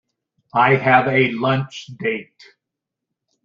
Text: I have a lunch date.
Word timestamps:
I 0.55 0.77
have 0.77 1.07
a 1.09 1.29
lunch 1.31 1.85
date. 1.99 2.55